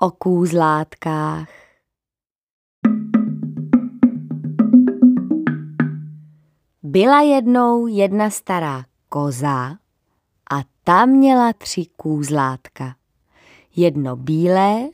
o 0.00 0.10
kůzlátkách. 0.10 1.48
Byla 6.82 7.20
jednou 7.20 7.86
jedna 7.86 8.30
stará 8.30 8.84
koza 9.08 9.76
a 10.50 10.60
ta 10.84 11.06
měla 11.06 11.52
tři 11.52 11.86
kůzlátka. 11.96 12.96
Jedno 13.76 14.16
bílé, 14.16 14.88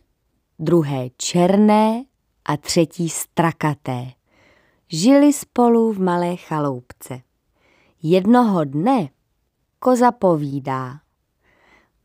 druhé 0.59 1.11
černé 1.17 2.05
a 2.45 2.57
třetí 2.57 3.09
strakaté. 3.09 4.07
Žili 4.89 5.33
spolu 5.33 5.93
v 5.93 6.01
malé 6.01 6.37
chaloupce. 6.37 7.21
Jednoho 8.03 8.65
dne 8.65 9.09
koza 9.79 10.13
povídá. 10.13 11.01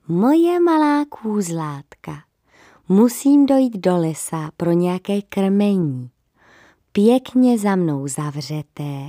Moje 0.08 0.60
malá 0.60 1.06
kůzlátka, 1.06 2.29
musím 2.90 3.46
dojít 3.46 3.78
do 3.78 3.98
lesa 3.98 4.50
pro 4.58 4.72
nějaké 4.72 5.22
krmení. 5.22 6.10
Pěkně 6.92 7.58
za 7.58 7.76
mnou 7.76 8.08
zavřeté 8.08 9.08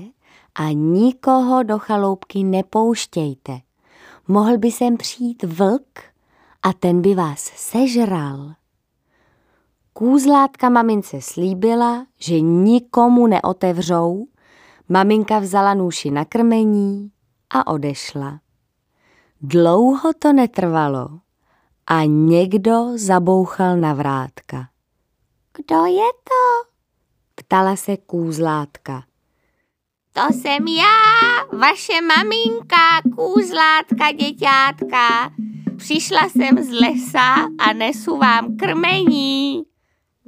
a 0.55 0.73
nikoho 0.73 1.63
do 1.63 1.79
chaloupky 1.79 2.45
nepouštějte. 2.45 3.61
Mohl 4.29 4.59
by 4.59 4.71
sem 4.71 4.97
přijít 4.97 5.43
vlk 5.43 5.99
a 6.63 6.73
ten 6.73 7.03
by 7.03 7.15
vás 7.15 7.41
sežral. 7.57 8.53
Kůzlátka 9.93 10.69
mamince 10.69 11.21
slíbila, 11.21 12.07
že 12.19 12.41
nikomu 12.41 13.27
neotevřou, 13.27 14.27
maminka 14.89 15.39
vzala 15.39 15.75
nůši 15.75 16.11
na 16.11 16.25
krmení 16.25 17.11
a 17.51 17.67
odešla. 17.67 18.41
Dlouho 19.41 20.13
to 20.19 20.33
netrvalo 20.33 21.21
a 21.93 22.05
někdo 22.05 22.93
zabouchal 22.95 23.77
na 23.77 23.95
vrátka. 23.95 24.69
Kdo 25.57 25.87
je 25.87 26.09
to? 26.25 26.71
Ptala 27.35 27.77
se 27.77 27.97
kůzlátka. 27.97 29.05
To 30.13 30.33
jsem 30.33 30.69
já, 30.69 31.59
vaše 31.59 31.93
maminka, 32.17 33.01
kůzlátka, 33.17 34.13
děťátka. 34.13 35.33
Přišla 35.77 36.29
jsem 36.29 36.65
z 36.65 36.71
lesa 36.71 37.35
a 37.59 37.73
nesu 37.73 38.17
vám 38.17 38.57
krmení. 38.57 39.63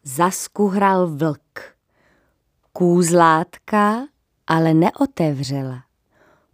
Zaskuhral 0.04 1.08
vlk. 1.16 1.60
Kůzlátka 2.72 4.06
ale 4.46 4.74
neotevřela. 4.74 5.82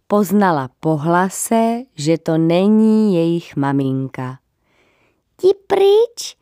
Poznala 0.07 0.69
po 0.79 0.97
hlase, 0.97 1.83
že 1.95 2.17
to 2.17 2.37
není 2.37 3.15
jejich 3.15 3.55
maminka. 3.55 4.39
Ti 5.41 5.47
pryč, 5.67 6.35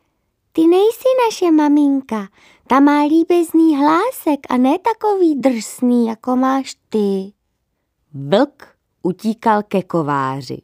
ty 0.52 0.66
nejsi 0.66 1.08
naše 1.26 1.50
maminka, 1.50 2.28
ta 2.66 2.80
má 2.80 3.02
líbezný 3.02 3.76
hlásek 3.76 4.40
a 4.50 4.56
ne 4.56 4.78
takový 4.78 5.34
drsný, 5.34 6.06
jako 6.06 6.36
máš 6.36 6.76
ty. 6.88 7.32
Vlk 8.14 8.68
utíkal 9.02 9.62
ke 9.62 9.82
kováři. 9.82 10.62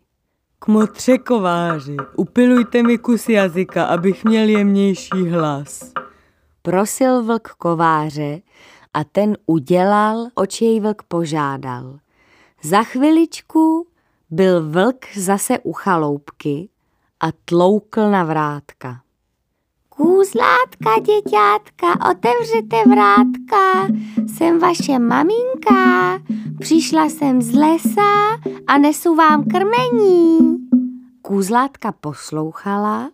Kmotře 0.58 1.18
kováři, 1.18 1.96
upilujte 2.16 2.82
mi 2.82 2.98
kus 2.98 3.28
jazyka, 3.28 3.84
abych 3.84 4.24
měl 4.24 4.48
jemnější 4.48 5.28
hlas. 5.30 5.92
Prosil 6.62 7.22
vlk 7.22 7.48
kováře 7.48 8.42
a 8.94 9.04
ten 9.04 9.36
udělal, 9.46 10.26
oč 10.34 10.60
jej 10.60 10.80
vlk 10.80 11.02
požádal. 11.02 11.98
Za 12.62 12.82
chviličku 12.82 13.86
byl 14.30 14.70
vlk 14.70 15.06
zase 15.16 15.58
u 15.58 15.72
chaloupky 15.72 16.68
a 17.24 17.32
tloukl 17.44 18.10
na 18.10 18.24
vrátka. 18.24 19.00
Kůzlátka, 19.88 20.90
děťátka, 21.00 22.10
otevřete 22.10 22.76
vrátka, 22.90 23.86
jsem 24.26 24.58
vaše 24.58 24.98
maminka, 24.98 26.18
přišla 26.60 27.04
jsem 27.04 27.42
z 27.42 27.54
lesa 27.54 28.40
a 28.66 28.78
nesu 28.78 29.14
vám 29.14 29.44
krmení. 29.44 30.56
Kůzlátka 31.22 31.92
poslouchala 31.92 33.10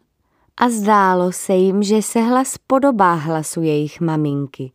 a 0.56 0.68
zdálo 0.68 1.32
se 1.32 1.52
jim, 1.52 1.82
že 1.82 2.02
se 2.02 2.20
hlas 2.20 2.54
podobá 2.66 3.14
hlasu 3.14 3.62
jejich 3.62 4.00
maminky. 4.00 4.72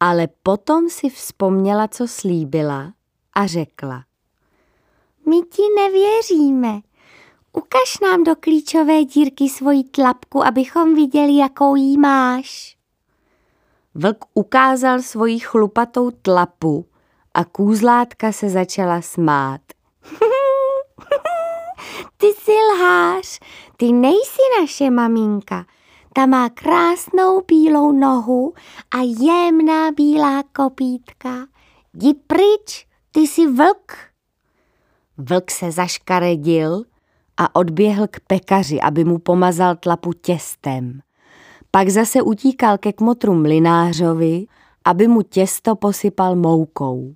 Ale 0.00 0.28
potom 0.42 0.88
si 0.88 1.10
vzpomněla, 1.10 1.88
co 1.88 2.08
slíbila 2.08 2.92
a 3.34 3.46
řekla. 3.46 4.04
My 5.28 5.36
ti 5.36 5.62
nevěříme. 5.76 6.87
Ukaž 7.58 8.00
nám 8.02 8.24
do 8.24 8.36
klíčové 8.40 9.04
dírky 9.04 9.48
svoji 9.48 9.84
tlapku, 9.84 10.44
abychom 10.44 10.94
viděli, 10.94 11.36
jakou 11.36 11.76
jí 11.76 11.98
máš. 11.98 12.76
Vlk 13.94 14.24
ukázal 14.34 15.02
svoji 15.02 15.38
chlupatou 15.38 16.10
tlapu 16.10 16.86
a 17.34 17.44
kůzlátka 17.44 18.32
se 18.32 18.50
začala 18.50 19.02
smát. 19.02 19.60
ty 22.16 22.26
jsi 22.26 22.52
lhář, 22.52 23.40
ty 23.76 23.92
nejsi 23.92 24.42
naše 24.60 24.90
maminka. 24.90 25.66
Ta 26.12 26.26
má 26.26 26.48
krásnou 26.48 27.40
bílou 27.40 27.92
nohu 27.92 28.54
a 28.90 28.98
jemná 29.02 29.92
bílá 29.92 30.42
kopítka. 30.42 31.46
Jdi 31.94 32.14
pryč, 32.14 32.86
ty 33.12 33.20
jsi 33.20 33.46
vlk. 33.46 33.92
Vlk 35.18 35.50
se 35.50 35.72
zaškaredil 35.72 36.84
a 37.38 37.56
odběhl 37.56 38.06
k 38.10 38.20
pekaři, 38.20 38.80
aby 38.80 39.04
mu 39.04 39.18
pomazal 39.18 39.76
tlapu 39.76 40.12
těstem. 40.12 41.00
Pak 41.70 41.88
zase 41.88 42.22
utíkal 42.22 42.78
ke 42.78 42.92
kmotru 42.92 43.34
mlinářovi, 43.34 44.46
aby 44.84 45.08
mu 45.08 45.22
těsto 45.22 45.76
posypal 45.76 46.36
moukou. 46.36 47.14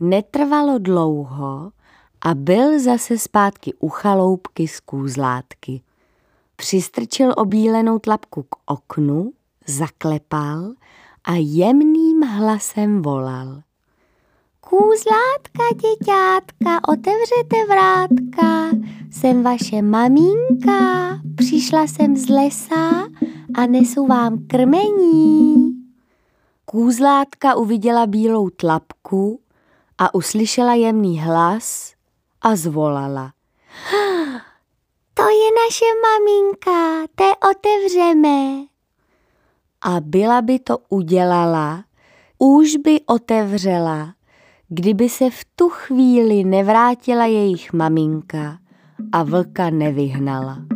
Netrvalo 0.00 0.78
dlouho 0.78 1.72
a 2.20 2.34
byl 2.34 2.80
zase 2.80 3.18
zpátky 3.18 3.74
u 3.78 3.88
chaloupky 3.88 4.68
z 4.68 4.80
kůzlátky. 4.80 5.82
Přistrčil 6.56 7.32
obílenou 7.36 7.98
tlapku 7.98 8.42
k 8.42 8.56
oknu, 8.66 9.32
zaklepal 9.66 10.72
a 11.24 11.32
jemným 11.34 12.22
hlasem 12.22 13.02
volal. 13.02 13.62
Kůzlátka, 14.60 15.64
děťátka, 15.74 16.88
otevřete 16.88 17.66
vrátka, 17.68 18.70
jsem 19.24 19.42
vaše 19.42 19.82
maminka, 19.82 21.08
přišla 21.36 21.82
jsem 21.82 22.16
z 22.16 22.28
lesa 22.28 23.08
a 23.54 23.66
nesu 23.66 24.06
vám 24.06 24.46
krmení. 24.46 25.72
Kůzlátka 26.64 27.54
uviděla 27.54 28.06
bílou 28.06 28.50
tlapku 28.50 29.40
a 29.98 30.14
uslyšela 30.14 30.74
jemný 30.74 31.20
hlas 31.20 31.94
a 32.42 32.56
zvolala. 32.56 33.32
To 35.14 35.22
je 35.22 35.50
naše 35.64 35.84
maminka, 36.02 37.06
té 37.14 37.30
otevřeme. 37.50 38.64
A 39.82 40.00
byla 40.00 40.42
by 40.42 40.58
to 40.58 40.78
udělala, 40.88 41.84
už 42.38 42.76
by 42.76 43.00
otevřela, 43.06 44.14
kdyby 44.68 45.08
se 45.08 45.30
v 45.30 45.44
tu 45.56 45.68
chvíli 45.68 46.44
nevrátila 46.44 47.24
jejich 47.26 47.72
maminka 47.72 48.58
a 49.12 49.24
vlka 49.24 49.70
nevyhnala. 49.70 50.66